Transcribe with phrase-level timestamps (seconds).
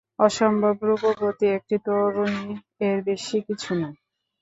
[0.19, 3.89] অসম্ভব রূপবর্তী একটি তরুণী-এর বেশি কিছু না।